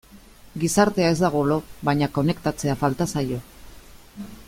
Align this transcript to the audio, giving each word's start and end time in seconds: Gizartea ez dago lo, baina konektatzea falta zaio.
Gizartea 0.63 1.11
ez 1.15 1.17
dago 1.19 1.43
lo, 1.51 1.57
baina 1.89 2.09
konektatzea 2.17 2.77
falta 2.85 3.09
zaio. 3.17 3.39